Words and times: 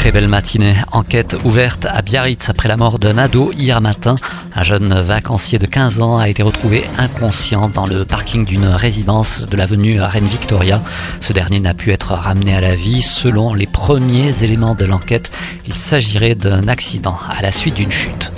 Très 0.00 0.12
belle 0.12 0.28
matinée. 0.28 0.76
Enquête 0.92 1.36
ouverte 1.44 1.84
à 1.84 2.00
Biarritz 2.00 2.48
après 2.48 2.68
la 2.68 2.78
mort 2.78 2.98
d'un 2.98 3.18
ado 3.18 3.52
hier 3.52 3.82
matin. 3.82 4.16
Un 4.54 4.62
jeune 4.62 4.98
vacancier 4.98 5.58
de 5.58 5.66
15 5.66 6.00
ans 6.00 6.16
a 6.16 6.30
été 6.30 6.42
retrouvé 6.42 6.86
inconscient 6.96 7.68
dans 7.68 7.86
le 7.86 8.06
parking 8.06 8.46
d'une 8.46 8.64
résidence 8.64 9.44
de 9.44 9.56
l'avenue 9.58 10.00
Reine 10.00 10.26
Victoria. 10.26 10.82
Ce 11.20 11.34
dernier 11.34 11.60
n'a 11.60 11.74
pu 11.74 11.92
être 11.92 12.12
ramené 12.14 12.54
à 12.56 12.62
la 12.62 12.74
vie. 12.74 13.02
Selon 13.02 13.52
les 13.52 13.66
premiers 13.66 14.42
éléments 14.42 14.74
de 14.74 14.86
l'enquête, 14.86 15.30
il 15.66 15.74
s'agirait 15.74 16.34
d'un 16.34 16.66
accident 16.66 17.18
à 17.28 17.42
la 17.42 17.52
suite 17.52 17.74
d'une 17.74 17.90
chute. 17.90 18.29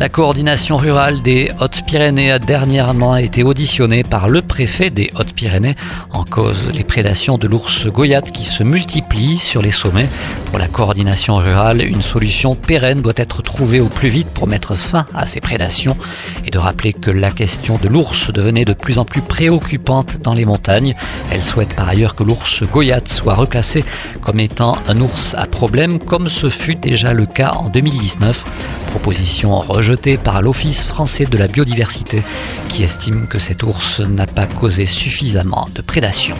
La 0.00 0.08
coordination 0.08 0.76
rurale 0.76 1.22
des 1.22 1.52
Hautes-Pyrénées 1.60 2.32
a 2.32 2.40
dernièrement 2.40 3.16
été 3.16 3.44
auditionnée 3.44 4.02
par 4.02 4.28
le 4.28 4.42
préfet 4.42 4.90
des 4.90 5.12
Hautes-Pyrénées 5.14 5.76
en 6.10 6.24
cause 6.24 6.72
les 6.74 6.82
prédations 6.82 7.38
de 7.38 7.46
l'ours 7.46 7.86
goyate 7.86 8.32
qui 8.32 8.44
se 8.44 8.64
multiplient 8.64 9.38
sur 9.38 9.62
les 9.62 9.70
sommets. 9.70 10.08
Pour 10.46 10.58
la 10.58 10.66
coordination 10.66 11.36
rurale, 11.36 11.80
une 11.80 12.02
solution 12.02 12.56
pérenne 12.56 13.02
doit 13.02 13.12
être 13.16 13.40
trouvée 13.40 13.80
au 13.80 13.86
plus 13.86 14.08
vite 14.08 14.28
pour 14.28 14.48
mettre 14.48 14.74
fin 14.74 15.06
à 15.14 15.26
ces 15.26 15.40
prédations 15.40 15.96
et 16.44 16.50
de 16.50 16.58
rappeler 16.58 16.92
que 16.92 17.12
la 17.12 17.30
question 17.30 17.78
de 17.80 17.88
l'ours 17.88 18.32
devenait 18.32 18.64
de 18.64 18.72
plus 18.72 18.98
en 18.98 19.04
plus 19.04 19.22
préoccupante 19.22 20.18
dans 20.22 20.34
les 20.34 20.44
montagnes. 20.44 20.96
Elle 21.30 21.44
souhaite 21.44 21.72
par 21.72 21.88
ailleurs 21.88 22.16
que 22.16 22.24
l'ours 22.24 22.64
goyate 22.64 23.08
soit 23.08 23.34
reclassé 23.34 23.84
comme 24.22 24.40
étant 24.40 24.76
un 24.88 25.00
ours 25.00 25.34
à 25.38 25.46
problème 25.46 26.00
comme 26.00 26.28
ce 26.28 26.48
fut 26.48 26.74
déjà 26.74 27.12
le 27.12 27.26
cas 27.26 27.52
en 27.52 27.68
2019. 27.68 28.44
Proposition 28.88 29.54
rejetée 29.84 30.16
par 30.16 30.40
l'Office 30.40 30.86
français 30.86 31.26
de 31.26 31.36
la 31.36 31.46
biodiversité 31.46 32.22
qui 32.70 32.84
estime 32.84 33.26
que 33.26 33.38
cet 33.38 33.62
ours 33.62 34.00
n'a 34.00 34.26
pas 34.26 34.46
causé 34.46 34.86
suffisamment 34.86 35.68
de 35.74 35.82
prédation. 35.82 36.36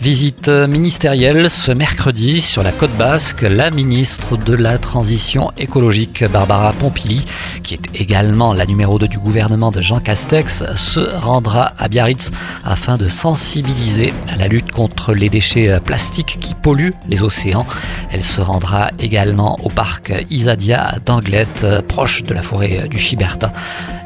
Visite 0.00 0.48
ministérielle 0.48 1.48
ce 1.48 1.70
mercredi 1.70 2.40
sur 2.40 2.64
la 2.64 2.72
côte 2.72 2.90
basque. 2.98 3.42
La 3.42 3.70
ministre 3.70 4.36
de 4.36 4.52
la 4.52 4.78
Transition 4.78 5.52
écologique, 5.56 6.24
Barbara 6.24 6.72
Pompili, 6.72 7.24
qui 7.62 7.74
est 7.74 8.00
également 8.00 8.52
la 8.52 8.66
numéro 8.66 8.98
2 8.98 9.06
du 9.06 9.20
gouvernement 9.20 9.70
de 9.70 9.80
Jean 9.80 10.00
Castex, 10.00 10.64
se 10.74 10.98
rendra 10.98 11.72
à 11.78 11.86
Biarritz 11.86 12.32
afin 12.64 12.96
de 12.96 13.06
sensibiliser 13.06 14.12
à 14.26 14.34
la 14.34 14.48
lutte 14.48 14.72
contre 14.72 15.14
les 15.14 15.28
déchets 15.28 15.78
plastiques 15.84 16.38
qui 16.40 16.56
polluent 16.56 16.94
les 17.08 17.22
océans. 17.22 17.64
Elle 18.12 18.22
se 18.22 18.40
rendra 18.40 18.90
également 18.98 19.58
au 19.62 19.68
parc 19.68 20.12
Isadia 20.30 20.96
d'Anglette, 21.04 21.66
proche 21.88 22.22
de 22.22 22.34
la 22.34 22.42
forêt 22.42 22.88
du 22.88 22.98
Chiberta 22.98 23.52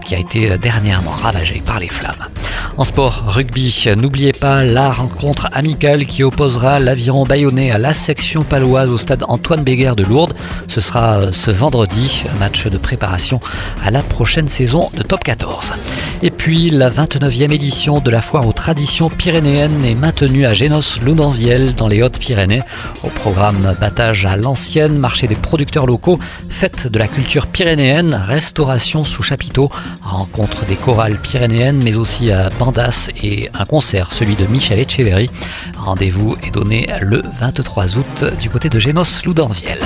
qui 0.06 0.14
a 0.14 0.18
été 0.18 0.56
dernièrement 0.58 1.10
ravagée 1.10 1.60
par 1.66 1.80
les 1.80 1.88
flammes. 1.88 2.28
En 2.78 2.84
sport, 2.84 3.24
rugby, 3.26 3.86
n'oubliez 3.96 4.34
pas 4.34 4.62
la 4.62 4.92
rencontre 4.92 5.48
amicale 5.52 6.06
qui 6.06 6.22
opposera 6.22 6.78
l'aviron 6.78 7.24
bayonnais 7.24 7.70
à 7.70 7.78
la 7.78 7.94
section 7.94 8.42
paloise 8.42 8.90
au 8.90 8.98
stade 8.98 9.24
Antoine 9.28 9.64
Béguer 9.64 9.94
de 9.96 10.04
Lourdes. 10.04 10.34
Ce 10.68 10.82
sera 10.82 11.16
euh, 11.16 11.32
ce 11.32 11.50
vendredi, 11.50 12.24
match 12.38 12.66
de 12.66 12.76
préparation 12.76 13.40
à 13.82 13.90
la 13.90 14.02
prochaine 14.02 14.46
saison 14.46 14.90
de 14.94 15.02
Top 15.02 15.24
14. 15.24 15.72
Et 16.22 16.30
puis, 16.46 16.70
la 16.70 16.90
29e 16.90 17.52
édition 17.52 17.98
de 17.98 18.08
la 18.08 18.20
foire 18.20 18.46
aux 18.46 18.52
traditions 18.52 19.10
pyrénéennes 19.10 19.84
est 19.84 19.96
maintenue 19.96 20.46
à 20.46 20.54
Génos-Loudanviel 20.54 21.74
dans 21.74 21.88
les 21.88 22.04
Hautes-Pyrénées. 22.04 22.62
Au 23.02 23.08
programme 23.08 23.74
battage 23.80 24.26
à 24.26 24.36
l'ancienne, 24.36 24.96
marché 24.96 25.26
des 25.26 25.34
producteurs 25.34 25.86
locaux, 25.86 26.20
fête 26.48 26.86
de 26.86 27.00
la 27.00 27.08
culture 27.08 27.48
pyrénéenne, 27.48 28.14
restauration 28.14 29.02
sous 29.02 29.24
chapiteau, 29.24 29.72
rencontre 30.02 30.64
des 30.66 30.76
chorales 30.76 31.18
pyrénéennes, 31.20 31.82
mais 31.82 31.96
aussi 31.96 32.30
à 32.30 32.48
Bandas 32.60 33.10
et 33.20 33.50
un 33.52 33.64
concert, 33.64 34.12
celui 34.12 34.36
de 34.36 34.46
Michel 34.46 34.78
Etcheverry. 34.78 35.28
Rendez-vous 35.76 36.36
est 36.44 36.52
donné 36.52 36.86
le 37.00 37.24
23 37.40 37.98
août 37.98 38.24
du 38.40 38.50
côté 38.50 38.68
de 38.68 38.78
Génos-Loudanviel. 38.78 39.78